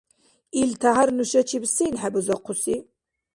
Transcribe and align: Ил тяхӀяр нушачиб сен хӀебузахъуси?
Ил 0.61 0.71
тяхӀяр 0.81 1.09
нушачиб 1.15 1.63
сен 1.73 1.93
хӀебузахъуси? 2.01 2.75